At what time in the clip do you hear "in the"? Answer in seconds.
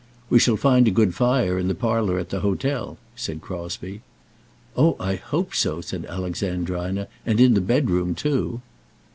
1.59-1.75, 7.39-7.61